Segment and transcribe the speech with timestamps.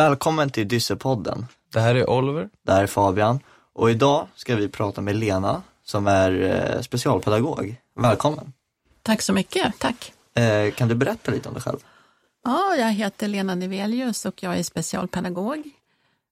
[0.00, 1.46] Välkommen till Dyssepodden.
[1.72, 2.48] Det här är Oliver.
[2.62, 3.40] Det här är Fabian
[3.72, 7.76] och idag ska vi prata med Lena som är eh, specialpedagog.
[7.96, 8.52] Välkommen!
[9.02, 10.12] Tack så mycket, tack.
[10.34, 11.78] Eh, kan du berätta lite om dig själv?
[12.44, 15.70] Ja, jag heter Lena Nevelius och jag är specialpedagog.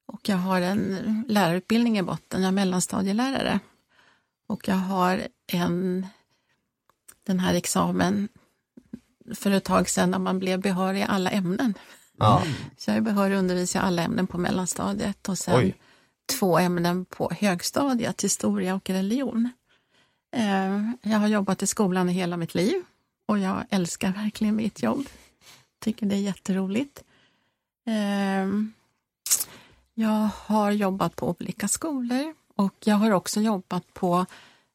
[0.07, 3.61] Och jag har en lärarutbildning i botten, jag är mellanstadielärare.
[4.47, 5.23] Och jag har
[5.53, 6.07] en,
[7.27, 8.29] den här examen
[9.35, 11.75] för ett tag sedan när man blev behörig i alla ämnen.
[12.19, 12.43] Ja.
[12.77, 15.75] Så jag är behörig att undervisa i alla ämnen på mellanstadiet och sen Oj.
[16.39, 19.51] två ämnen på högstadiet, historia och religion.
[20.37, 22.83] Eh, Jag har jobbat i skolan i hela mitt liv
[23.27, 25.07] och jag älskar verkligen mitt jobb.
[25.81, 27.03] Tycker det är jätteroligt.
[27.87, 28.49] Eh,
[29.95, 34.27] Jag har jobbat på olika skolor och jag har också jobbat på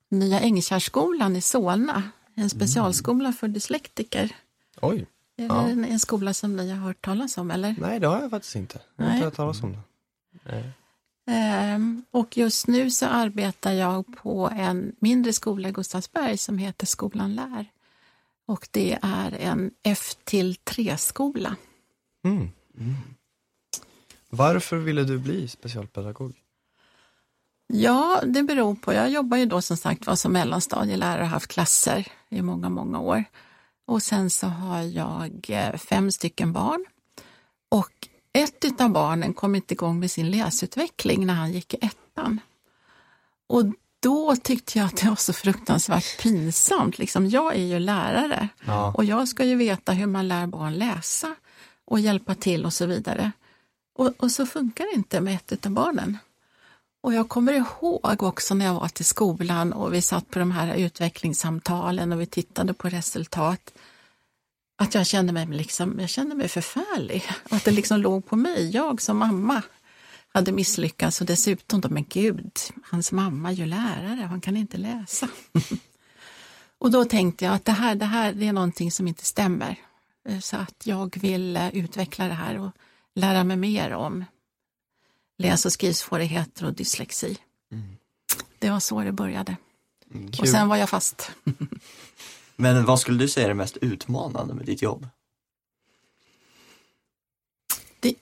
[0.10, 2.04] Nya Ängkärrskolan i Solna,
[2.36, 4.36] en specialskola för dyslektiker.
[4.82, 5.06] Oj.
[5.38, 5.54] Är Ja.
[5.54, 7.76] det en, en skola som ni har hört talas om eller?
[7.80, 8.80] Nej, det har jag faktiskt inte.
[8.96, 9.18] Jag har Nej.
[9.18, 9.72] inte hört talas om
[10.44, 10.64] det.
[11.28, 16.86] Ehm, Och just nu så arbetar jag på en mindre skola i Gustavsberg som heter
[16.88, 17.66] Skolan Lär.
[18.46, 21.56] Och det är en F till 3-skola.
[22.26, 22.50] Mm.
[24.30, 26.34] Varför ville du bli specialpedagog?
[27.68, 28.94] Ja, det beror på.
[28.94, 33.00] Jag jobbar ju då som sagt var som mellanstadielärare och haft klasser i många, många
[33.00, 33.24] år.
[33.86, 36.86] Och sen så har jag eh, fem stycken barn.
[37.70, 42.40] Och ett av barnen kom inte igång med sin läsutveckling när han gick i ettan.
[43.48, 43.66] Och
[44.00, 46.98] då tyckte jag att det var så fruktansvärt pinsamt.
[46.98, 48.94] Liksom, jag är ju lärare Ja.
[48.98, 51.36] och jag ska ju veta hur man lär barn läsa
[51.86, 53.32] och hjälpa till och så vidare.
[53.96, 56.18] Och, och så funkar det inte med ett av barnen.
[57.04, 60.52] Och jag kommer ihåg också när jag var till skolan och vi satt på de
[60.52, 63.74] här utvecklingssamtalen och vi tittade på resultat.
[64.76, 67.24] Att jag kände mig, liksom, jag kände mig förfärlig.
[67.50, 68.70] Och att det liksom låg på mig.
[68.70, 69.62] Jag som mamma
[70.34, 72.52] hade misslyckats och dessutom då, men gud,
[72.84, 75.28] hans mamma är ju lärare, han kan inte läsa.
[76.78, 79.76] och då tänkte jag att det här, det här det är någonting som inte stämmer.
[80.42, 82.72] Så att jag vill utveckla det här och
[83.16, 84.26] lära mig mer om
[85.38, 87.38] läs och skrivsvårigheter och dyslexi.
[88.60, 89.56] Det var så det började.
[90.40, 91.32] Och sen var jag fast.
[92.56, 95.08] Men vad skulle du säga är det mest utmanande med ditt jobb?
[98.00, 98.16] Det,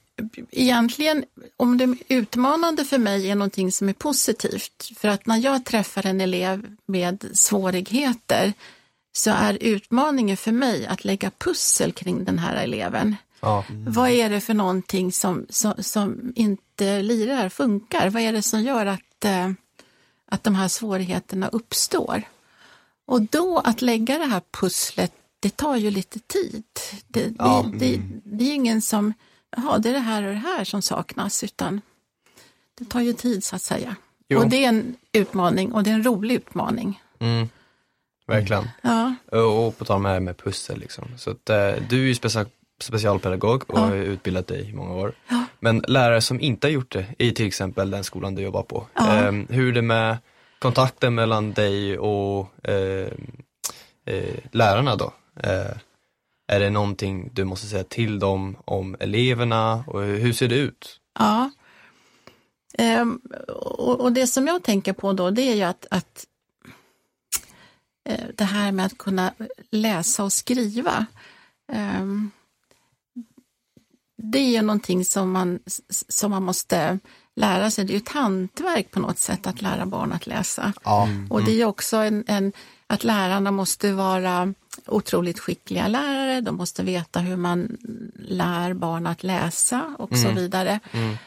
[0.51, 1.25] egentligen,
[1.57, 6.05] om det utmanande för mig är någonting som är positivt, för att när jag träffar
[6.05, 8.53] en elev med svårigheter
[9.13, 13.15] så är utmaningen för mig att lägga pussel kring den här eleven.
[13.39, 13.65] Ja.
[13.69, 18.09] Vad är det för någonting som, som, som inte lirar, funkar?
[18.09, 19.51] Vad är det som gör att, eh,
[20.25, 22.23] att de här svårigheterna uppstår?
[23.05, 26.63] Och då att lägga det här pusslet, det tar ju lite tid.
[27.07, 29.13] Det, det, Ja, det, det är ingen som,
[29.57, 31.81] jaha, det är det här och det här som saknas, utan
[32.79, 33.95] det tar ju tid så att säga.
[34.29, 34.39] Jo.
[34.39, 37.01] Och det är en utmaning och det är en rolig utmaning.
[37.19, 37.49] Mm.
[38.27, 38.69] Verkligen.
[38.81, 41.05] Ja, Och, på tal med, med pussel liksom.
[41.17, 42.49] Så att, eh, du är ju specia-
[42.83, 43.81] specialpedagog och Ja.
[43.81, 45.13] har utbildat dig i många år.
[45.27, 45.45] Ja.
[45.59, 48.87] Men lärare som inte har gjort det i till exempel den skolan du jobbar på.
[48.93, 49.17] Ja.
[49.17, 50.17] Eh, hur är det med
[50.59, 53.07] kontakten mellan dig och eh,
[54.05, 55.13] eh, lärarna då?
[55.43, 55.71] Eh,
[56.47, 60.99] är det någonting du måste säga till dem om eleverna och hur, ser det ut?
[61.19, 61.51] Ja.
[62.77, 63.21] Ehm,
[63.57, 66.25] och, och det som jag tänker på då, det är ju att, att
[68.09, 69.33] eh, det här med att kunna
[69.71, 71.05] läsa och skriva.
[71.73, 72.31] ehm,
[74.23, 75.59] det är ju någonting som man,
[75.89, 76.99] som man måste
[77.35, 77.85] lära sig.
[77.85, 80.73] Det är ju ett hantverk på något sätt att lära barn att läsa.
[80.83, 81.07] Ja.
[81.29, 82.53] Och det är också en, en,
[82.87, 84.53] att lärarna måste vara
[84.87, 86.41] otroligt skickliga lärare.
[86.41, 87.77] De måste veta hur man
[88.15, 90.79] lär barn att läsa och så vidare.
[90.91, 91.17] Mm.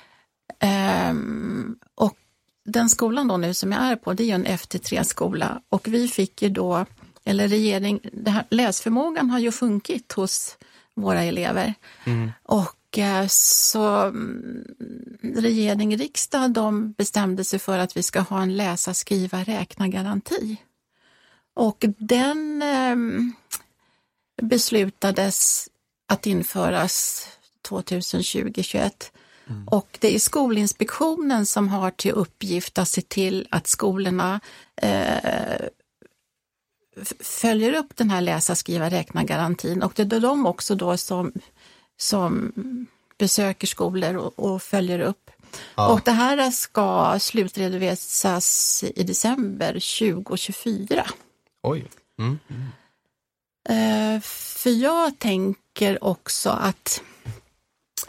[0.61, 2.17] Ehm, och
[2.65, 6.09] den skolan då nu som jag är på, det är ju en FT3-skola och vi
[6.09, 6.87] fick ju då,
[7.25, 10.59] eller regering, här, läsförmågan har ju sjunkit hos
[10.95, 11.75] våra elever.
[12.43, 12.84] Och eh,
[13.29, 14.65] så mm,
[15.23, 20.57] regering, riksdag, de bestämde sig för att vi ska ha en läsa, skriva, räkna-garanti.
[21.55, 23.33] Och den ehm,
[24.43, 25.69] beslutades
[26.09, 27.27] att införas
[27.69, 28.91] 2020-2021.
[29.67, 34.41] Och det är Skolinspektionen som har till uppgift att se till att skolorna
[34.77, 35.67] eh,
[37.21, 39.83] följer upp den här läsa, skriva, räkna-garantin.
[39.83, 41.33] Och det är de också då som,
[41.97, 42.53] som
[43.19, 45.31] besöker skolor och, och följer upp.
[45.75, 45.93] Ja.
[45.93, 51.07] Och det här ska slutredovisas i december 2024.
[51.63, 51.87] Oj.
[52.19, 52.39] Mm.
[53.69, 57.03] Eh, för jag tänker också att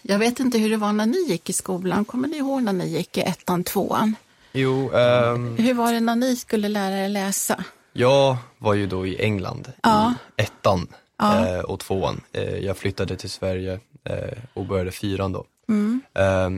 [0.02, 2.06] Jag vet inte hur det var när ni gick i skolan.
[2.06, 4.16] Kommer ni ihåg när ni gick i ettan, tvåan?
[4.52, 7.64] Jo, ehm, Hur var det när ni skulle lära er läsa?
[7.94, 10.14] jag var ju då i England Ja.
[10.38, 11.47] i ettan Ja.
[11.47, 12.21] eh, och tvåan.
[12.31, 15.45] Eh, jag flyttade till Sverige eh, och började fyran då.
[15.69, 16.01] Mm.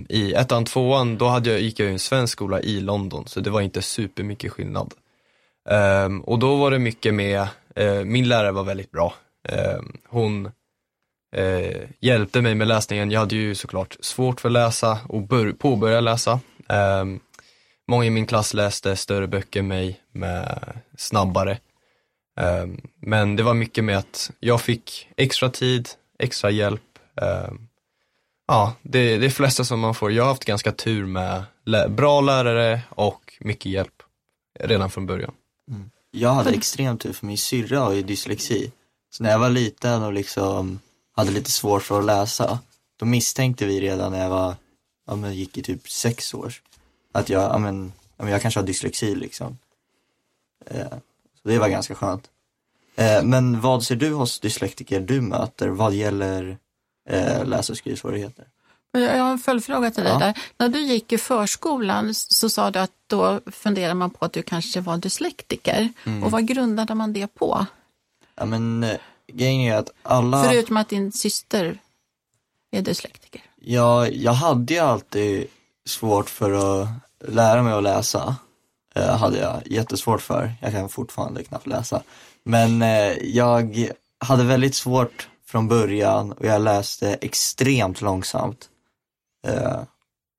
[0.09, 3.39] I ettan, tvåan, då hade jag, gick jag i en svensk skola i London, så
[3.39, 4.94] det var inte supermycket skillnad.
[6.24, 7.48] Och då var det mycket med,
[8.06, 9.13] min lärare var väldigt bra.
[10.09, 10.51] Hon
[12.00, 13.12] hjälpte mig med läsningen.
[13.12, 16.39] Jag hade ju såklart svårt för att läsa och bör, påbörja läsa.
[17.88, 20.59] Många i min klass läste större böcker än mig med
[20.98, 21.57] snabbare.
[22.38, 25.89] Ehm, men det var mycket med att jag fick extra tid,
[26.19, 27.00] extra hjälp.
[27.22, 27.68] Ehm,
[28.48, 30.12] ja, det, det är flesta som man får.
[30.12, 31.44] Jag har haft ganska tur med
[31.89, 34.04] bra lärare och mycket hjälp
[34.60, 35.34] redan från början.
[35.72, 35.89] Mm.
[36.12, 38.72] Jag hade extremt tur för min syrra har ju dyslexi.
[39.10, 40.80] Så när jag var liten och liksom
[41.16, 42.60] hade lite svårt för att läsa,
[43.00, 44.56] då misstänkte vi redan när jag var,
[45.07, 46.54] ja men gick i typ sex år,
[47.12, 49.57] att jag, ja, men jag kanske har dyslexi liksom.
[50.66, 51.00] Ehm,
[51.48, 52.30] det var ganska skönt.
[52.96, 56.58] Eh, men vad ser du hos dyslektiker du möter vad gäller
[57.10, 58.46] eh, läs och skrivsvårigheter?
[58.92, 60.20] Jag har en följdfråga till dig Ja.
[60.20, 60.38] där.
[60.58, 64.42] När du gick i förskolan så sa du att då funderar man på att du
[64.42, 65.94] kanske var dyslektiker.
[66.06, 66.24] Mm.
[66.24, 67.66] Och vad grundade man det på?
[68.36, 68.98] Ja men eh,
[69.34, 71.80] grejen är att alla Förutom att din syster
[72.72, 73.42] är dyslektiker.
[73.62, 75.48] Ja, jag hade ju alltid
[75.86, 76.88] svårt för att
[77.28, 78.36] lära mig att läsa.
[78.98, 80.54] Eh, hade jag jättesvårt för.
[80.62, 82.04] Jag kan fortfarande knappt läsa.
[82.44, 83.90] Men eh, jag
[84.20, 88.70] hade väldigt svårt från början och jag läste extremt långsamt.
[89.48, 89.82] Eh,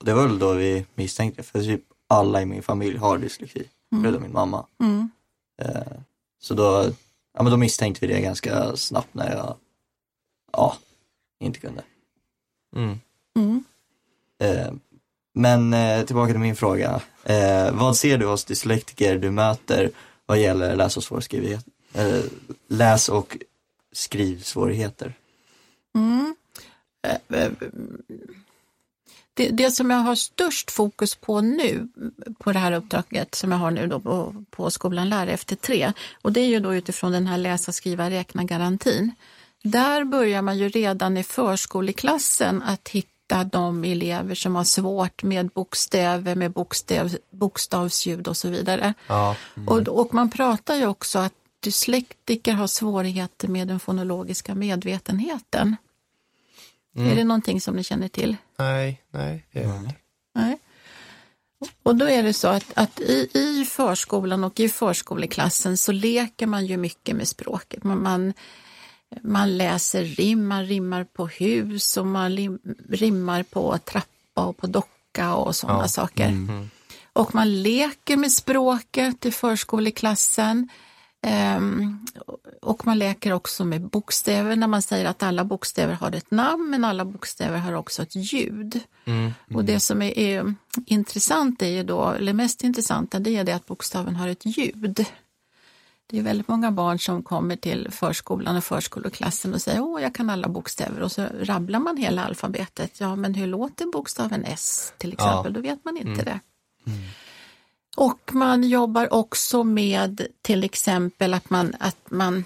[0.04, 3.68] det var väl då vi misstänkte, för typ alla i min familj har dyslexi,
[4.02, 4.66] förutom min mamma.
[4.80, 5.10] Mm.
[6.40, 6.84] Så då,
[7.34, 9.56] ja, men då misstänkte vi det ganska snabbt när jag,
[10.52, 10.76] ja,
[11.40, 11.82] inte kunde.
[12.76, 13.00] Mm.
[13.36, 13.64] Mm.
[15.38, 17.00] Men eh, tillbaka till min fråga.
[17.24, 19.90] Eh, vad ser du hos dyslektiker du möter
[20.26, 21.34] vad gäller läs och,
[21.94, 22.20] eh,
[22.68, 23.36] läs och
[23.92, 25.14] skrivsvårigheter?
[25.94, 26.36] Mm.
[27.02, 27.50] Eh, eh,
[29.34, 31.88] det, det som jag har störst fokus på nu,
[32.38, 35.92] på det här uppdraget som jag har nu då på, på skolan Lärare efter tre,
[36.22, 39.12] och det är ju då utifrån den här läsa, skriva, räkna garantin.
[39.62, 45.48] Där börjar man ju redan i förskoleklassen att hitta de elever som har svårt med
[45.48, 48.94] bokstäver, med bokstav, bokstavsljud och så vidare.
[49.06, 49.36] Ja.
[49.66, 55.76] Och, och man pratar ju också att dyslektiker har svårigheter med den fonologiska medvetenheten.
[56.96, 58.36] Är det någonting som ni känner till?
[58.58, 59.94] Nej, nej, det är inte.
[60.34, 60.58] Nej.
[61.82, 66.46] Och då är det så att, att i, i förskolan och i förskoleklassen så leker
[66.46, 67.84] man ju mycket med språket.
[67.84, 68.32] Man, man,
[69.22, 72.58] man läser rim, man rimmar på hus och man lim,
[72.88, 75.88] rimmar på trappa och på docka och sådana Ja.
[75.88, 76.28] saker.
[77.12, 80.68] Och man leker med språket i förskoleklassen.
[81.22, 82.06] Ehm,
[82.62, 86.70] och man leker också med bokstäver när man säger att alla bokstäver har ett namn
[86.70, 88.80] men alla bokstäver har också ett ljud.
[89.04, 89.32] Mm.
[89.54, 90.54] Och det som är, är
[90.86, 95.04] intressant är ju då, eller mest intressanta, det är det att bokstaven har ett ljud.
[96.10, 100.14] Det är väldigt många barn som kommer till förskolan och förskoleklassen och säger åh, jag
[100.14, 103.00] kan alla bokstäver och så rabblar man hela alfabetet.
[103.00, 105.52] Ja, men hur låter bokstaven S till exempel?
[105.52, 106.40] Då vet man inte det.
[107.96, 112.44] Och man jobbar också med till exempel att man, att man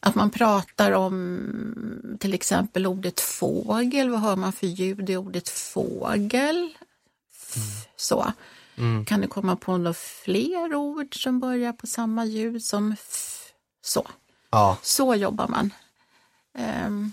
[0.00, 4.10] att man pratar om till exempel ordet fågel.
[4.10, 6.74] Vad hör man för ljud i ordet fågel?
[7.32, 8.32] F- Så.
[8.76, 9.04] Mm.
[9.04, 13.40] Kan det komma på några fler ord som börjar på samma ljud som f?
[13.82, 14.06] Så.
[14.50, 14.78] Ja.
[14.82, 15.70] Så jobbar man.
[16.58, 17.12] Ehm,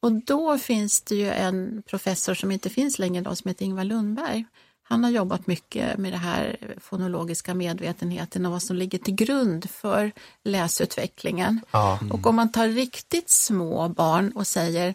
[0.00, 3.84] och då finns det ju en professor som inte finns längre idag som heter Ingvar
[3.84, 4.44] Lundberg.
[4.82, 9.70] Han har jobbat mycket med det här fonologiska medvetenheten och vad som ligger till grund
[9.70, 10.12] för
[10.42, 11.60] läsutvecklingen.
[11.70, 11.98] Ja.
[12.12, 14.94] Och om man tar riktigt små barn och säger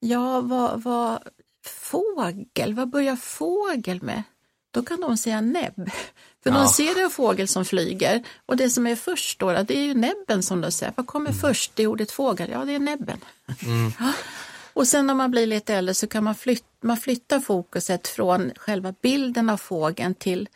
[0.00, 1.18] ja, vad, vad
[1.64, 4.22] fågel, vad börjar fågel med?
[4.70, 5.90] Då kan de säga näbb.
[6.42, 6.56] För Ja.
[6.56, 9.94] de ser en fågel som flyger och det som är först då, det är ju
[9.94, 10.92] näbben som de säger.
[10.96, 12.50] Vad kommer först i ordet fågel?
[12.50, 13.18] Ja, det är näbben.
[14.00, 14.12] Ja.
[14.72, 18.52] Och sen när man blir lite äldre så kan man flytta, man flytta fokuset från
[18.56, 20.48] själva bilden av fågeln till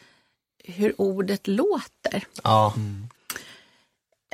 [0.65, 2.25] hur ordet låter.
[2.43, 2.75] Ja.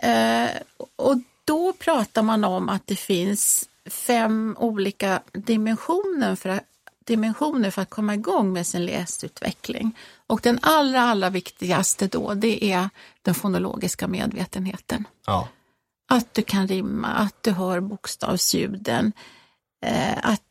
[0.02, 0.50] Eh,
[0.97, 6.61] och då pratar man om att det finns fem olika dimensioner för,
[7.08, 9.98] dimensioner för att komma igång med sin läsutveckling.
[10.26, 12.90] Och den allra, allra viktigaste då, det är
[13.22, 15.04] den fonologiska medvetenheten.
[15.26, 15.48] Ja.
[16.08, 19.12] Att du kan rimma, att du hör bokstavsljuden,
[19.84, 20.42] eh, att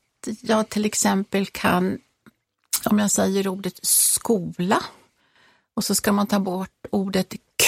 [0.42, 2.00] jag till exempel kan,
[2.86, 4.84] om jag säger ordet skola
[5.76, 7.66] och så ska man ta bort ordet k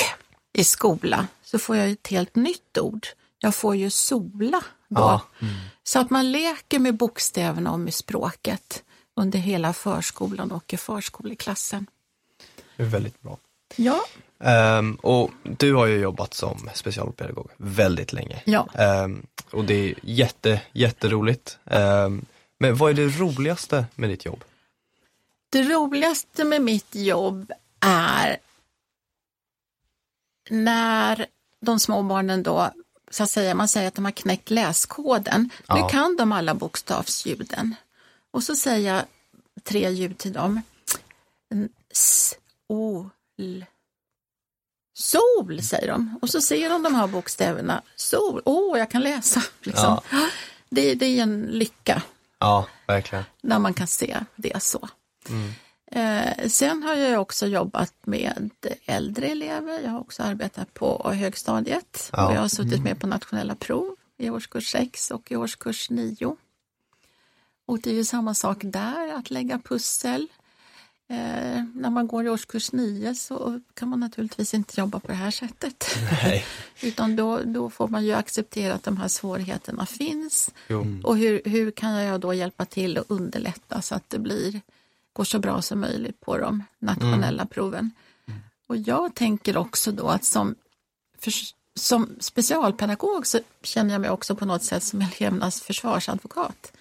[0.54, 3.08] i skola, så får jag ett helt nytt ord.
[3.40, 5.22] Jag får ju sola Ja.
[5.84, 8.84] Så att man leker med bokstäverna och med språket
[9.16, 11.86] under hela förskolan och i förskoleklassen.
[12.78, 13.38] Det är väldigt bra.
[13.76, 14.02] Ja,
[14.44, 18.42] Ehm, och du har ju jobbat som specialpedagog väldigt länge.
[18.46, 18.68] ja.
[18.74, 21.58] Ehm, och det är jätte, jätteroligt.
[21.66, 22.26] Ehm,
[22.58, 24.44] men vad är det roligaste med ditt jobb?
[25.50, 28.38] Det roligaste med mitt jobb är
[30.50, 31.26] när
[31.60, 32.72] de små barnen då,
[33.10, 35.50] så att säga, man säger att de har knäckt läskoden.
[35.68, 35.76] Ja.
[35.76, 37.76] Nu kan de alla bokstavsljuden.
[38.32, 39.04] Och så säger jag
[39.64, 40.62] tre ljud till dem.
[41.92, 42.36] S,
[42.70, 43.66] O, L.
[44.94, 46.20] Sol, säger de.
[46.22, 47.82] Och så ser de de här bokstäverna.
[47.96, 49.44] Sol, åh, jag kan läsa.
[49.62, 50.00] Liksom.
[50.70, 52.02] Det, det är en lycka
[52.40, 53.24] Ja, verkligen.
[53.42, 54.90] när man kan se det så.
[55.92, 58.50] Eh, sen har jag också jobbat med
[58.86, 59.80] äldre elever.
[59.84, 62.28] Jag har också arbetat på högstadiet Ja.
[62.28, 66.36] och jag har suttit med på nationella prov i årskurs 6 och i årskurs 9.
[67.66, 70.28] Och det är ju samma sak där, att lägga pussel.
[71.10, 75.14] Eh, när man går i årskurs 9 så kan man naturligtvis inte jobba på det
[75.14, 75.86] här sättet.
[76.82, 80.52] Utan då, då får man ju acceptera att de här svårigheterna finns.
[80.68, 80.86] Jo.
[81.04, 84.62] Och hur, hur kan jag då hjälpa till och underlätta så att det blir,
[85.14, 87.92] går så bra som möjligt på de nationella proven.
[88.68, 90.56] Och jag tänker också då att som,
[91.20, 91.34] för,
[91.76, 96.72] som specialpedagog så känner jag mig också på något sätt som elevernas försvarsadvokat.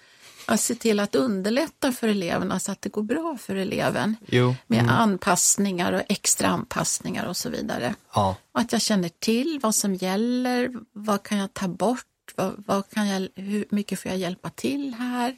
[0.45, 4.55] Att se till att underlätta för eleverna så att det går bra för eleven Jo.
[4.67, 7.95] med anpassningar och extra anpassningar och så vidare.
[8.13, 8.35] Ja.
[8.51, 12.05] Och att jag känner till vad som gäller, vad kan jag ta bort,
[12.35, 15.37] vad, vad kan jag, hur mycket får jag hjälpa till här?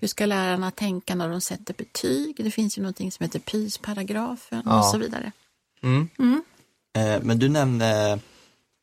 [0.00, 2.36] Hur ska lärarna tänka när de sätter betyg?
[2.44, 4.78] Det finns ju någonting som heter PIS-paragrafen Ja.
[4.78, 5.32] och så vidare.
[5.82, 6.08] Mm.
[6.96, 8.18] Eh, men du nämnde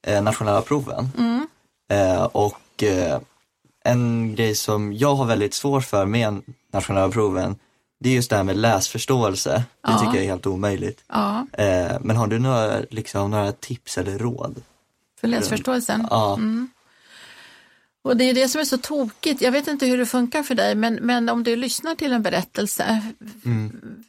[0.08, 1.10] eh, nationella proven.
[1.18, 1.48] Mm.
[1.92, 3.20] Eh, och eh,
[3.84, 6.42] en grej som jag har väldigt svårt för med
[6.74, 7.56] nationella proven,
[8.00, 9.50] det är just det här med läsförståelse.
[9.54, 9.98] Det Ja.
[10.00, 11.04] tycker jag är helt omöjligt.
[11.08, 14.62] Ja, Eh, men har du några, liksom, några tips eller råd?
[15.20, 16.08] för läsförståelsen.
[16.10, 16.70] Ja, Mm.
[18.04, 19.42] Och det är det som är så tokigt.
[19.42, 22.22] Jag vet inte hur det funkar för dig, men, men om du lyssnar till en
[22.22, 23.02] berättelse,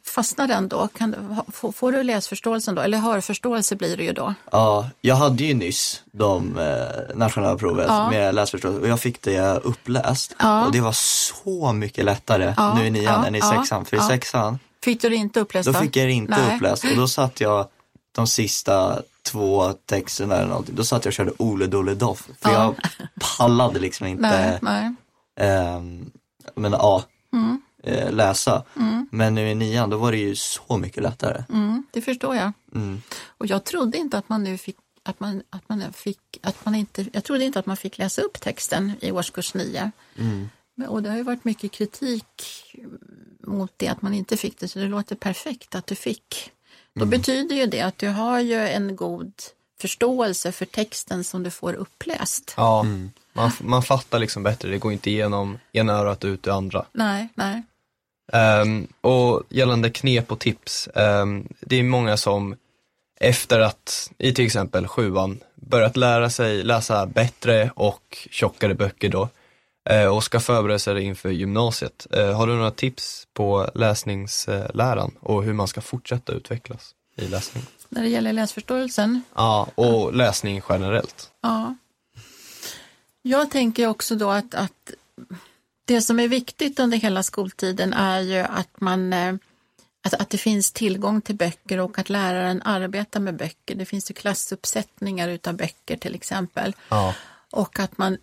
[0.05, 0.87] fastnar den då?
[0.87, 1.15] Kan,
[1.53, 2.81] får, får du läsförståelsen då?
[2.81, 4.33] Eller hörförståelse blir det ju då.
[4.51, 8.09] ja, jag hade ju nyss de eh, nationella provet Ja.
[8.09, 10.35] med läsförståelse och jag fick det uppläst.
[10.39, 10.65] Ja.
[10.65, 13.85] Och det var så mycket lättare Ja, nu i nian än i sexan.
[13.85, 16.55] För i sexan Fick du det inte uppläst Då fick jag det inte Nej.
[16.55, 17.67] uppläst och då satt jag
[18.15, 22.29] de sista två texterna eller någonting, då satt jag och körde Ole Dole Doff.
[22.41, 22.63] För Ja.
[22.63, 22.75] jag
[23.37, 24.93] pallade liksom Nej, inte nej.
[25.35, 26.11] ehm,
[26.55, 27.03] men, ja,
[27.33, 27.61] Mm.
[27.83, 28.63] eh, läsa.
[29.11, 31.43] Men nu i nian, då var det ju så mycket lättare.
[31.49, 32.51] Mm, det förstår jag.
[32.75, 33.01] Mm.
[33.37, 36.75] Och jag trodde inte att man nu fick att man, att man fick, att man
[36.75, 39.91] inte, jag trodde inte att man fick läsa upp texten i årskurs 9.
[40.17, 40.49] Mm.
[40.87, 42.41] Och det har ju varit mycket kritik
[43.39, 46.51] mot det att man inte fick det, så det låter perfekt att du fick.
[46.95, 49.33] Då betyder ju det att du har ju en god
[49.81, 52.53] förståelse för texten som du får uppläst.
[52.57, 52.85] Ja,
[53.33, 54.69] man, man fattar liksom bättre.
[54.69, 56.85] Det går inte igenom ena örat ut det andra.
[56.91, 57.63] Nej, nej.
[58.33, 62.55] Ehm, och gällande knep och tips, ehm, det är många som
[63.19, 69.29] efter att i till exempel sjuan börjat lära sig läsa bättre och tjockare böcker då
[70.11, 72.07] och ska förbereda sig inför gymnasiet.
[72.11, 77.63] Eh, har du några tips på läsningsläran och hur man ska fortsätta utvecklas i läsning?
[77.89, 81.31] När det gäller läsförståelsen, Ja, och läsning generellt.
[81.41, 81.75] Ja.
[83.21, 84.91] Jag tänker också då att, att
[85.85, 89.35] det som är viktigt under hela skoltiden är ju att man eh,
[90.05, 93.75] att, att det finns tillgång till böcker och att läraren arbetar med böcker.
[93.75, 96.75] Det finns ju klassuppsättningar utav böcker till exempel.
[96.89, 97.15] Ja,
[97.53, 98.17] Och att man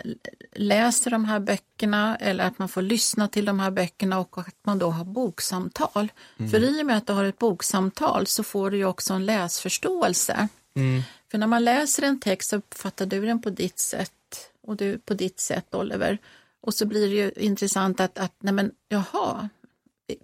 [0.53, 4.57] läser de här böckerna eller att man får lyssna till de här böckerna och att
[4.63, 6.13] man då har boksamtal.
[6.51, 9.27] För i och med att du har ett boksamtal så får du ju också en
[9.27, 10.49] läsförståelse.
[10.75, 11.03] mm.
[11.31, 14.99] För när man läser en text så uppfattar du den på ditt sätt och du
[14.99, 16.19] på ditt sätt Oliver.
[16.61, 19.49] Och så blir det ju intressant att, att nej men jaha,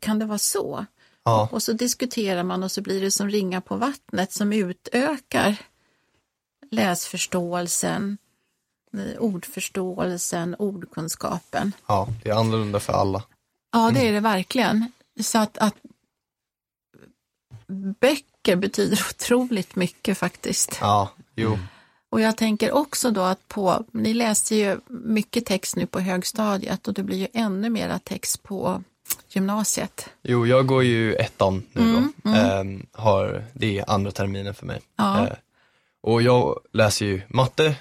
[0.01, 0.87] kan det vara så?
[1.25, 5.57] ja, Och så diskuterar man och så blir det som ringa på vattnet som utökar
[6.71, 8.19] läsförståelsen,
[9.19, 11.73] ordförståelsen, ordkunskapen.
[11.87, 13.23] ja, det är annorlunda för alla.
[13.73, 14.93] Ja, det är det verkligen.
[15.21, 15.75] Så att, att
[18.01, 20.79] böcker betyder otroligt mycket faktiskt.
[20.81, 21.59] Ja, jo,
[22.09, 26.89] Och jag tänker också då att på, ni läser ju mycket text nu på högstadiet
[26.89, 28.83] och det blir ju ännu mera text på
[29.29, 30.09] gymnasiet.
[30.23, 32.31] Jo, jag går ju ettan nu Mm, då.
[32.31, 34.81] Ehm, har, det är andra terminen för mig.
[34.97, 35.27] Ja.
[35.27, 35.33] Eh,
[36.01, 37.75] och jag läser ju matte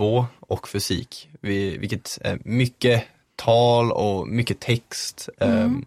[0.00, 3.04] 2 och fysik, vi- vilket är mycket
[3.36, 5.28] tal och mycket text.
[5.40, 5.84] Ehm,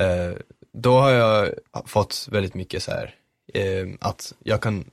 [0.00, 0.32] eh,
[0.72, 1.48] då har jag
[1.86, 3.14] fått väldigt mycket så här,
[3.54, 4.84] ehm, att jag kan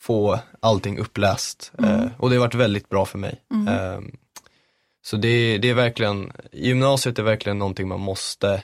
[0.00, 3.40] få allting uppläst eh, och det har varit väldigt bra för mig.
[3.68, 4.16] Ehm,
[5.02, 8.62] så det, det är verkligen, gymnasiet är verkligen någonting man måste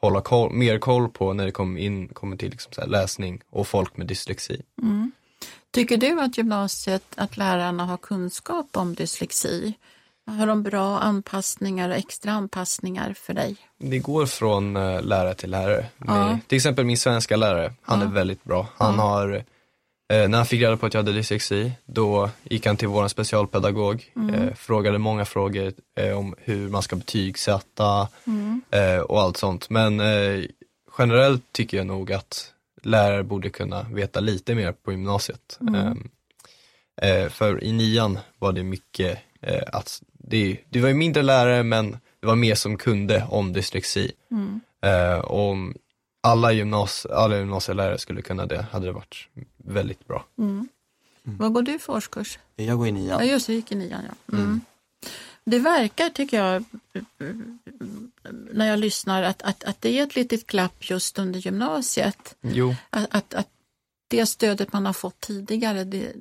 [0.00, 3.96] hålla koll, mer koll på när det kommer, in, kommer till liksom läsning och folk
[3.96, 4.62] med dyslexi.
[5.76, 9.74] Tycker du att gymnasiet, att lärarna har kunskap om dyslexi?
[10.26, 13.56] Har de bra anpassningar och extra anpassningar för dig?
[13.78, 15.86] Det går från eh, lärare till lärare.
[16.06, 16.38] Ja.
[16.46, 18.68] Till exempel min svenska lärare, han är väldigt bra.
[18.76, 19.34] Han har,
[20.12, 23.08] eh, när han fick reda på att jag hade dyslexi, då gick han till vår
[23.08, 25.72] specialpedagog, eh, frågade många frågor
[26.16, 28.08] om hur man ska betygsätta
[28.70, 29.70] eh, och allt sånt.
[29.70, 30.02] Men
[30.98, 32.52] generellt tycker jag nog att
[32.86, 35.58] lärare borde kunna veta lite mer på gymnasiet.
[35.76, 36.08] Ehm,
[37.02, 41.62] eh, för i nian var det mycket eh, att det, det var ju mindre lärare
[41.62, 41.90] men
[42.20, 44.12] det var mer som kunde om dyslexi.
[44.84, 45.74] Eh, och om
[46.20, 50.24] alla, gymnas, alla gymnasielärare skulle kunna det hade det varit väldigt bra.
[51.22, 52.38] Vad går du för årskurs?
[52.56, 53.26] Jag går i Ja, nian.
[53.28, 54.00] just det, gick i nian.
[54.26, 54.36] Ja.
[55.50, 56.64] Det verkar, tycker jag,
[58.52, 62.36] när jag lyssnar, att, att, att det är ett litet glapp just under gymnasiet.
[62.40, 63.48] Jo, Att, att, att
[64.08, 66.12] det stödet man har fått tidigare, det,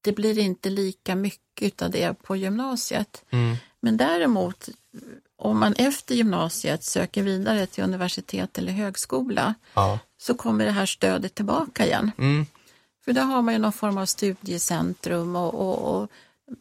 [0.00, 3.24] det blir inte lika mycket av det på gymnasiet.
[3.30, 4.68] mm, Men däremot,
[5.36, 9.98] om man efter gymnasiet söker vidare till universitet eller högskola, ja.
[10.18, 12.10] så kommer det här stödet tillbaka igen.
[12.18, 12.46] Mm,
[13.04, 16.10] För där har man ju någon form av studiecentrum och, och, och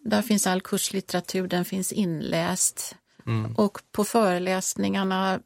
[0.03, 2.95] där finns all kurslitteratur, den finns inläst.
[3.25, 5.39] mm, Och på föreläsningarna,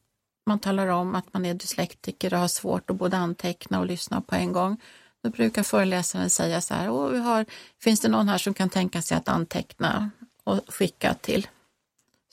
[0.46, 4.22] man talar om att man är dyslektiker och har svårt att både anteckna och lyssna
[4.22, 4.78] på en gång.
[5.24, 7.46] Då brukar föreläsaren säga så här, Åh, vi har,
[7.84, 10.10] finns det någon här som kan tänka sig att anteckna
[10.44, 11.48] och skicka till?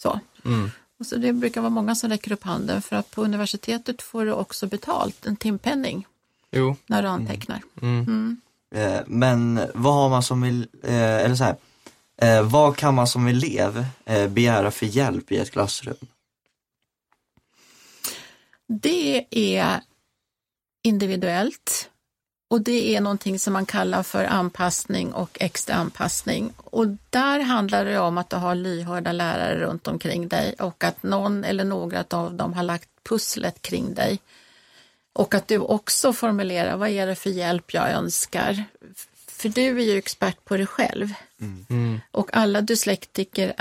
[0.03, 0.21] Så.
[0.45, 0.71] mm.
[0.99, 4.25] Och så det brukar vara många som räcker upp handen för att på universitetet får
[4.25, 6.07] du också betalt, en timpenning,
[6.51, 7.63] Jo, när du antecknar.
[7.83, 8.41] mm.
[8.75, 11.57] Eh, Men vad har man som, el- eh, eller så här,
[12.23, 15.97] eh, vad kan man som elev eh, begära för hjälp i ett klassrum?
[18.69, 19.81] Det är
[20.83, 21.91] individuellt
[22.53, 26.53] och det är någonting som man kallar för anpassning och extra anpassning.
[26.57, 31.03] Och där handlar det om att du har lyhörda lärare runt omkring dig och att
[31.03, 34.19] någon eller några av dem har lagt pusslet kring dig.
[35.13, 38.65] Och att du också formulerar vad är det för hjälp jag önskar.
[39.43, 41.15] För du är ju expert på dig själv.
[41.41, 42.01] Mm.
[42.11, 43.55] Och alla dyslektiker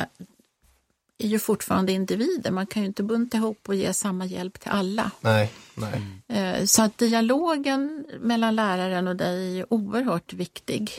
[1.17, 2.52] är ju fortfarande individer.
[2.52, 5.12] Man kan ju inte bunta ihop och ge samma hjälp till alla.
[5.22, 6.02] nej, nej.
[6.28, 10.91] Eh, Så att dialogen mellan läraren och dig är oerhört viktig.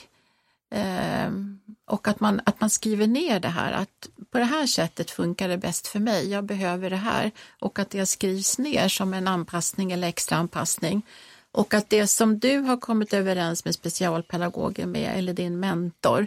[0.75, 1.31] Eh,
[1.85, 5.49] Och att man, att man skriver ner det här, att på det här sättet funkar
[5.49, 7.31] det bäst för mig, jag behöver det här.
[7.61, 11.03] Och att det skrivs ner som en anpassning eller extra anpassning.
[11.53, 16.27] Och att det som du har kommit överens med specialpedagoger med eller din mentor,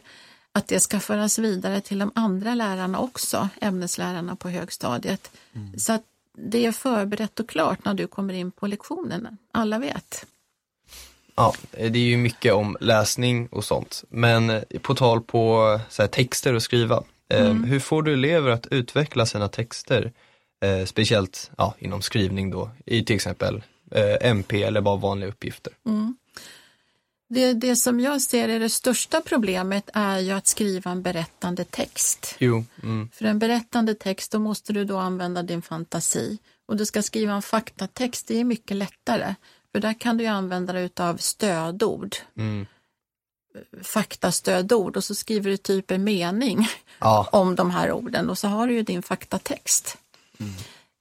[0.51, 5.31] att det ska föras vidare till de andra lärarna också, ämneslärarna på högstadiet.
[5.77, 6.03] Så att
[6.37, 9.37] det är förberett och klart när du kommer in på lektionen.
[9.51, 10.25] Alla vet.
[11.35, 14.03] Ja, det är ju mycket om läsning och sånt.
[14.09, 17.03] Men eh, på tal på så här, texter och skriva.
[17.29, 20.11] Eh, Hur får du elever att utveckla sina texter?
[20.65, 23.63] Eh, speciellt ja, inom skrivning då, i till exempel
[24.21, 25.73] MP eller bara vanliga uppgifter.
[27.29, 31.63] Det, det som jag ser är det största problemet är ju att skriva en berättande
[31.63, 32.35] text.
[32.39, 36.37] Jo, mm, För en berättande text då måste du då använda din fantasi.
[36.65, 39.35] Och du ska skriva en faktatext, det är mycket lättare.
[39.71, 42.65] För där kan du använda dig av stödord, mm,
[43.81, 46.67] faktastödord och så skriver du typ en mening
[46.99, 49.97] ja, om de här orden och så har du ju din faktatext.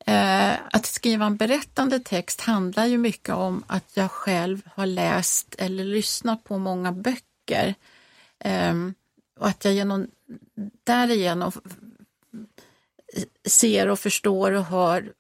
[0.07, 5.55] Eh, att skriva en berättande text handlar ju mycket om att jag själv har läst
[5.59, 7.75] eller lyssnat på många böcker
[8.45, 8.95] Ehm,
[9.40, 10.07] och att jag genom,
[10.85, 11.53] därigenom
[13.49, 15.12] ser och förstår och hör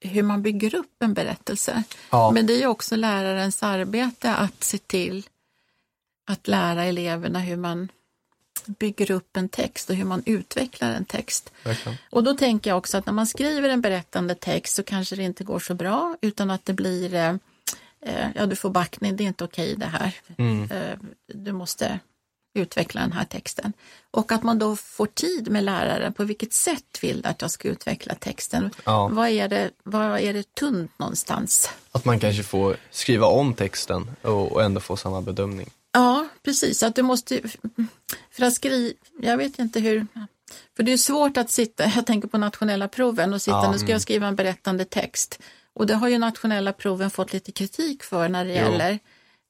[0.00, 1.82] hur man bygger upp en berättelse.
[2.10, 5.26] ja, Men det är ju också lärarens arbete att se till
[6.26, 7.88] att lära eleverna hur man
[8.66, 11.52] bygger upp en text och hur man utvecklar en text.
[11.64, 11.98] verkligen.
[12.10, 15.22] Och då tänker jag också att när man skriver en berättande text så kanske det
[15.22, 17.34] inte går så bra utan att det blir, eh,
[18.00, 20.14] eh, ja du får backning, det är inte okej det här.
[20.38, 20.98] Mm, Eh,
[21.34, 21.98] du måste
[22.54, 23.72] utveckla den här texten.
[24.10, 26.12] Och att man då får tid med läraren.
[26.12, 28.70] På vilket sätt vill du att jag ska utveckla texten?
[28.84, 29.08] Ja.
[29.08, 31.70] Vad, är det, vad är det tunt någonstans?
[31.92, 35.70] Att man kanske får skriva om texten och, och ändå få samma bedömning.
[35.92, 36.82] Ja, precis.
[36.82, 37.40] Att du måste,
[38.38, 40.06] för att skriva, jag vet inte hur,
[40.76, 43.78] för det är svårt att sitta, jag tänker på nationella proven och sitta, Ja, nu
[43.78, 45.38] ska jag skriva en berättande text.
[45.74, 48.56] Och det har ju nationella proven fått lite kritik för när det Jo.
[48.56, 48.98] gäller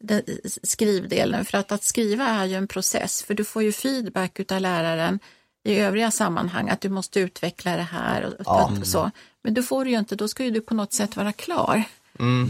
[0.01, 0.23] den,
[0.63, 1.45] skrivdelen.
[1.45, 5.19] För att, att skriva är ju en process, för du får ju feedback utav läraren
[5.65, 8.73] i övriga sammanhang, att du måste utveckla det här och, Ja.
[8.81, 9.11] och så.
[9.43, 11.85] Men det får du ju inte, då ska ju du på något sätt vara klar
[12.19, 12.49] Mm.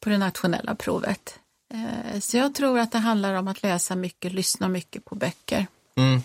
[0.00, 1.38] på det nationella provet.
[1.74, 5.66] Eh, Så jag tror att det handlar om att läsa mycket, lyssna mycket på böcker.
[5.96, 6.20] Mm.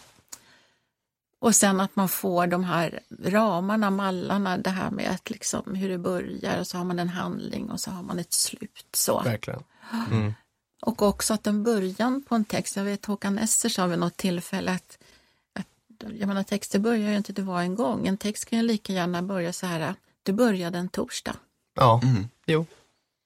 [1.39, 5.89] Och sen att man får de här ramarna, mallarna, det här med att liksom hur
[5.89, 8.85] det börjar och så har man en handling och så har man ett slut.
[8.93, 9.21] Så.
[9.21, 9.63] Verkligen.
[10.11, 10.33] Mm.
[10.81, 14.17] Och också att en början på en text, jag vet Håkan Nesser sa vid något
[14.17, 14.97] tillfälle att,
[15.53, 15.67] att
[16.19, 18.07] jag menar, texter börjar ju inte, det var en gång.
[18.07, 21.35] En text kan ju lika gärna börja så här, det började en torsdag.
[21.73, 22.27] Ja, Mm.
[22.45, 22.65] jo.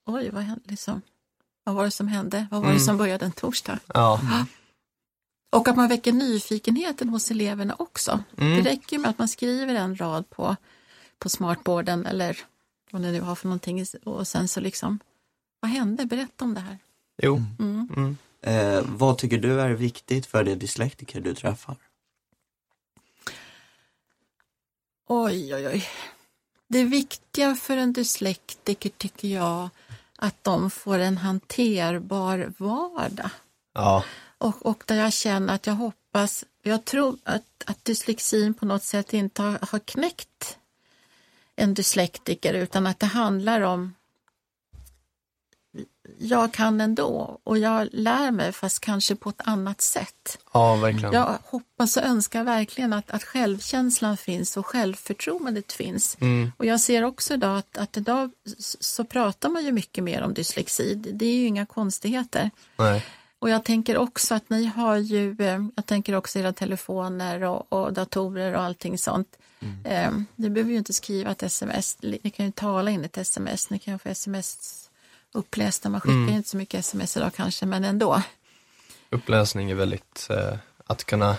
[0.06, 1.02] Oj, vad hände liksom?
[1.68, 2.46] Vad var det som hände?
[2.50, 2.84] Vad var det Mm.
[2.84, 3.78] som började en torsdag?
[3.94, 4.20] Ja.
[5.52, 8.22] Och att man väcker nyfikenheten hos eleverna också.
[8.38, 8.64] Mm.
[8.64, 10.56] Det räcker med att man skriver en rad på,
[11.18, 12.38] på smartboarden eller
[12.90, 14.98] vad ni nu har för någonting och sen så liksom,
[15.60, 16.06] vad hände?
[16.06, 16.78] Berätta om det här.
[17.22, 17.42] Jo.
[17.58, 17.88] Mm.
[17.96, 18.16] Mm.
[18.42, 21.76] Eh, vad tycker du är viktigt för de dyslektiker du träffar?
[25.06, 25.88] Oj, oj, oj.
[26.68, 29.68] Det viktiga för en dyslektiker tycker jag
[30.18, 33.30] att de får en hanterbar vardag.
[33.74, 34.04] Ja.
[34.38, 38.82] Och, och där jag känner att jag hoppas, jag tror att, att dyslexin på något
[38.82, 40.58] sätt inte har, har knäckt
[41.56, 43.94] en dyslektiker utan att det handlar om
[46.20, 50.38] jag kan ändå och jag lär mig fast kanske på ett annat sätt.
[50.52, 51.12] ja, verkligen.
[51.12, 56.16] Jag hoppas och önskar verkligen att, att självkänslan finns och självförtroendet finns.
[56.20, 56.52] Mm.
[56.56, 58.30] Och jag ser också idag att, att idag
[58.80, 60.94] så pratar man ju mycket mer om dyslexi.
[60.94, 62.50] Det är ju inga konstigheter.
[62.76, 63.04] Nej.
[63.40, 67.72] Och jag tänker också att ni har ju, eh, jag tänker också era telefoner och,
[67.72, 69.38] och datorer och allting sånt.
[69.84, 73.70] Eh, Ni behöver ju inte skriva ett sms, ni kan ju tala in ett sms,
[73.70, 74.87] ni kan ju få sms
[75.34, 76.34] upplästa, man skickar Mm.
[76.34, 78.22] inte så mycket sms idag kanske, men ändå.
[79.10, 81.36] Uppläsning är väldigt, eh, att kunna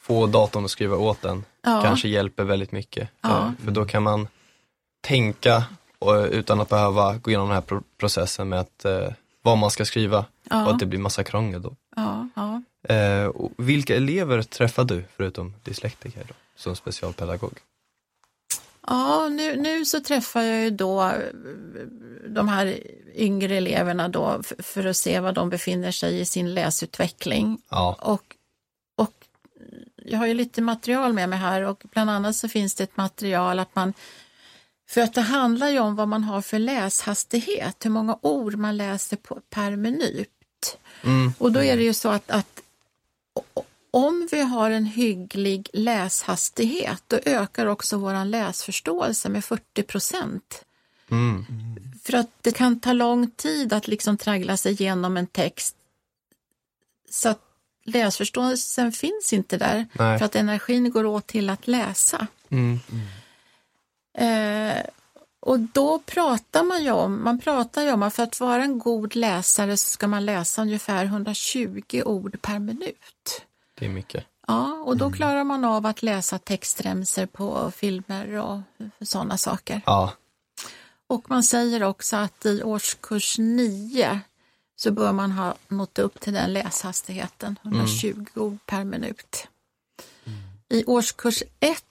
[0.00, 1.82] få datorn att skriva åt en Ja.
[1.84, 3.08] kanske hjälper väldigt mycket.
[3.20, 3.46] Ja.
[3.46, 4.28] Eh, För då kan man
[5.00, 5.64] tänka
[5.98, 9.08] och, utan att behöva gå igenom den här pro- processen med att, eh,
[9.42, 11.74] vad man ska skriva och Ja, att det blir massa krångel då.
[12.94, 17.58] Eh, och vilka elever träffar du förutom dyslektiker då, som specialpedagog?
[18.88, 21.12] Ja nu, nu så träffar jag ju då eh,
[22.28, 22.78] de här
[23.14, 27.58] yngre eleverna då f- för att se var de befinner sig i sin läsutveckling.
[27.70, 28.22] Ja, Och,
[28.96, 29.12] och
[30.04, 32.96] jag har ju lite material med mig här och bland annat så finns det ett
[32.96, 33.92] material att man
[34.88, 38.76] för att det handlar ju om vad man har för läshastighet, hur många ord man
[38.76, 40.78] läser på, per minut.
[41.04, 41.32] mm.
[41.38, 42.60] Och då är det ju så att, att
[43.90, 50.64] om vi har en hygglig läshastighet, då ökar också vår läsförståelse med 40 procent.
[51.10, 51.46] Mm.
[52.02, 55.76] För att det kan ta lång tid att liksom traggla sig igenom en text.
[57.10, 57.40] Så att
[57.84, 59.86] läsförståelsen finns inte där.
[59.92, 60.18] Nej.
[60.18, 62.26] För att energin går åt till att läsa.
[62.48, 62.80] Mm.
[64.18, 64.82] Eh,
[65.40, 68.78] och då pratar man ju om, man pratar ju om att för att vara en
[68.78, 73.42] god läsare så ska man läsa ungefär 120 ord per minut.
[73.78, 74.24] Det är mycket.
[74.46, 78.60] Ja, och då klarar man av att läsa textremsor på filmer och
[79.00, 79.80] sådana saker.
[79.86, 80.12] Ja,
[81.06, 84.20] Och man säger också att i årskurs 9
[84.76, 89.48] så bör man ha nått upp till den läshastigheten, 120 ord per minut.
[90.68, 91.82] I årskurs 1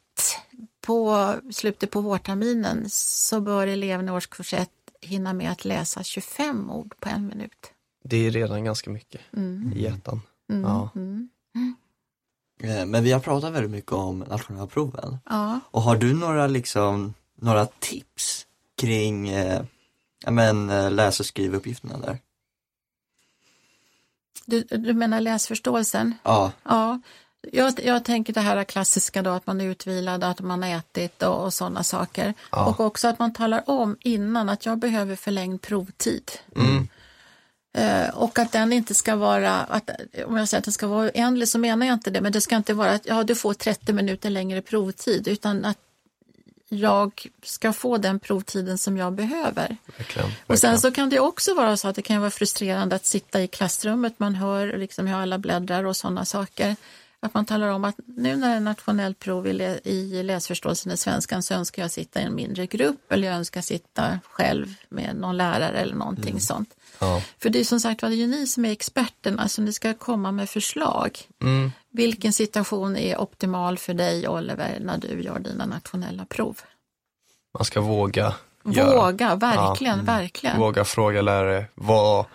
[0.82, 4.70] på slutet på vårterminen så bör eleven i årskurs 1
[5.02, 7.72] hinna med att läsa 25 ord på en minut.
[8.04, 9.74] det är redan ganska mycket Mm.
[9.76, 10.22] i ettan.
[10.50, 10.64] Mm.
[10.64, 10.90] Ja.
[10.96, 11.30] Mm.
[12.64, 15.18] Eh, men vi har pratat väldigt mycket om nationella proven.
[15.30, 15.60] Ja.
[15.72, 18.46] Och har du några liksom, några tips
[18.78, 19.64] kring eh,
[20.28, 22.20] men, eh, läs och skrivuppgifterna där?
[24.46, 26.14] Du, du menar läsförståelsen?
[26.24, 27.00] Ja, Ja,
[27.52, 31.24] jag, jag tänker det här klassiska då att man är utvilad, att man har ätit
[31.24, 32.34] och, och sådana saker.
[32.52, 32.66] Ja.
[32.66, 36.32] Och också att man talar om innan att jag behöver förlängd provtid.
[36.56, 36.88] Mm.
[37.74, 39.90] Eh, och att den inte ska vara, att,
[40.26, 42.42] om jag säger att den ska vara oändlig så menar jag inte det, men det
[42.42, 45.78] ska inte vara att ja, du får 30 minuter längre provtid utan att
[46.70, 49.78] jag ska få den provtiden som jag behöver.
[49.98, 50.30] Verkligen.
[50.48, 50.80] Och sen verkligen.
[50.80, 54.20] så kan det också vara så att det kan vara frustrerande att sitta i klassrummet,
[54.20, 56.76] man hör liksom hur alla bläddrar och sådana saker.
[57.20, 60.92] Att man talar om att nu när det är nationellt prov i, lä- i läsförståelsen
[60.92, 64.74] i svenskan så önskar jag sitta i en mindre grupp eller jag önskar sitta själv
[64.90, 66.76] med någon lärare eller någonting sånt.
[67.00, 67.22] Ja.
[67.40, 69.74] För det är som sagt var, det är ju ni som är experterna så ni
[69.74, 71.20] ska komma med förslag.
[71.42, 71.72] Mm.
[71.92, 76.62] Vilken situation är optimal för dig Oliver när du gör dina nationella prov?
[77.58, 78.34] Man ska våga.
[78.66, 79.02] göra.
[79.02, 80.60] Våga, verkligen, verkligen.
[80.60, 82.26] Våga fråga lärare vad,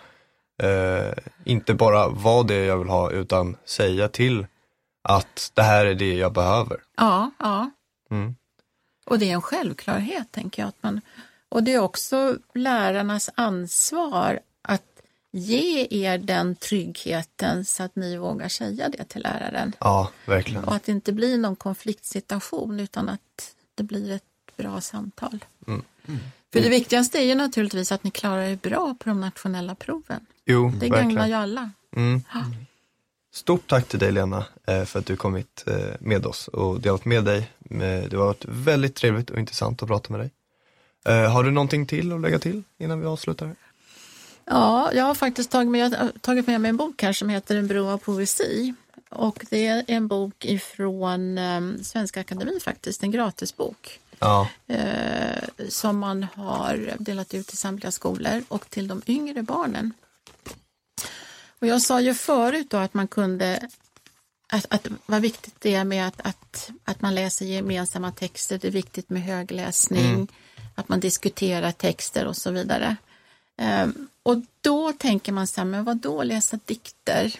[0.63, 4.45] eh, inte bara vad det är jag vill ha utan säga till
[5.03, 6.77] att det här är det jag behöver.
[6.97, 7.71] Ja, ja.
[8.11, 8.35] Mm.
[9.05, 10.69] Och det är en självklarhet, tänker jag.
[10.69, 11.01] Att man,
[11.49, 14.83] och det är också lärarnas ansvar att
[15.31, 19.73] ge er den tryggheten så att ni vågar säga det till läraren.
[19.79, 20.63] Ja, verkligen.
[20.63, 24.23] Och att det inte blir någon konfliktsituation utan att det blir ett
[24.57, 25.45] bra samtal.
[25.67, 25.83] Mm.
[26.53, 30.25] För det viktigaste är ju naturligtvis att ni klarar er bra på de nationella proven.
[30.45, 31.27] Jo, Det gagnar verkligen.
[31.29, 31.71] ju alla.
[31.95, 32.23] Mm.
[33.33, 36.81] Stort tack till dig Lena eh, för att du kom hit eh, med oss och
[36.81, 37.51] delat med dig.
[38.09, 40.31] Det har varit väldigt trevligt och intressant att prata med dig.
[41.05, 43.55] Eh, Har du någonting till att lägga till innan vi avslutar?
[44.45, 47.67] Ja, jag har faktiskt tagit med, tagit med mig en bok här som heter En
[47.67, 48.73] bro av poesi.
[49.09, 53.99] Och det är en bok ifrån eh, Svenska Akademin faktiskt, en gratisbok.
[54.19, 54.49] Ja,
[55.69, 59.93] som man har delat ut till samtliga skolor och till de yngre barnen.
[61.63, 63.69] Och jag sa ju förut då att man kunde
[64.47, 68.67] att, att vad viktigt det är med att, att, att man läser gemensamma texter, det
[68.67, 70.27] är viktigt med högläsning,
[70.75, 72.95] att man diskuterar texter och så vidare.
[73.57, 77.35] Ehm, och då tänker man så här, men vad då läsa dikter?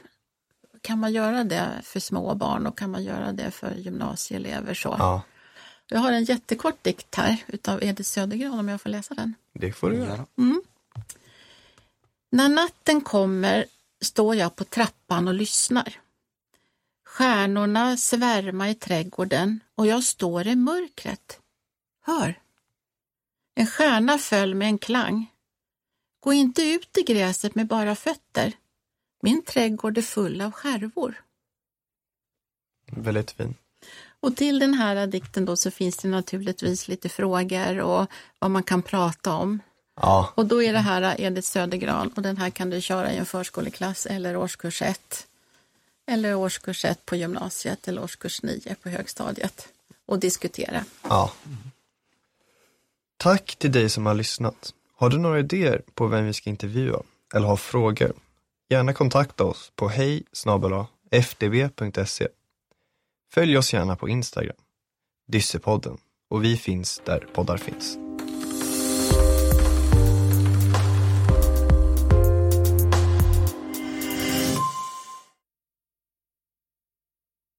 [0.81, 4.73] Kan man göra det för små barn och kan man göra det för gymnasieelever?
[4.73, 4.95] Så?
[4.99, 5.21] ja,
[5.87, 9.33] Jag har en jättekort dikt här utav Edith Södergran om jag får läsa den.
[9.53, 10.25] det får du göra.
[12.29, 13.65] När natten kommer
[14.03, 15.99] står jag på trappan och lyssnar.
[17.05, 21.39] Stjärnorna svärma i trädgården och jag står i mörkret.
[22.01, 22.39] Hör!
[23.55, 25.31] En stjärna föll med en klang.
[26.19, 28.53] Gå inte ut i gräset med bara fötter.
[29.21, 31.23] Min trädgård är full av skärvor.
[32.85, 33.55] Väldigt fin.
[34.19, 38.07] Och till den här dikten då så finns det naturligtvis lite frågor och
[38.39, 39.59] vad man kan prata om.
[39.95, 43.17] Ja, Och då är det här Edith Södergran och den här kan du köra i
[43.17, 45.27] en förskoleklass eller årskurs 1.
[46.05, 49.67] Eller årskurs 1 på gymnasiet eller årskurs 9 på högstadiet
[50.05, 50.85] och diskutera.
[51.03, 51.31] ja.
[53.17, 54.73] Tack till dig som har lyssnat.
[54.95, 57.01] Har du några idéer på vem vi ska intervjua
[57.35, 58.13] eller har frågor?
[58.69, 60.23] Gärna kontakta oss på hej
[61.11, 62.27] fdb.se.
[63.31, 64.55] Följ oss gärna på Instagram,
[65.27, 65.97] Dyssepodden
[66.29, 67.97] och vi finns där poddar finns.